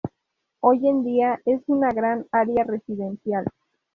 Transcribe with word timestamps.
Hoy 0.61 0.87
en 0.89 1.03
día 1.03 1.39
es 1.45 1.61
una 1.67 1.91
gran 1.91 2.25
área 2.31 2.63
residencial. 2.63 3.45